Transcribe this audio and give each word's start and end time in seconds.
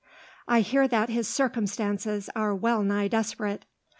I 0.47 0.61
hear 0.61 0.87
that 0.87 1.09
his 1.09 1.27
circumstances 1.27 2.27
are 2.35 2.55
well 2.55 2.81
nigh 2.81 3.07
desperate. 3.07 3.65